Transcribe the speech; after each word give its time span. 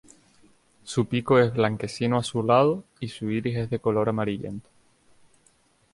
Su 0.83 1.05
pico 1.05 1.37
es 1.37 1.53
blanquecino 1.53 2.17
azulado 2.17 2.83
y 2.99 3.09
su 3.09 3.29
iris 3.29 3.55
es 3.57 3.69
de 3.69 3.77
color 3.77 4.09
amarillento. 4.09 4.67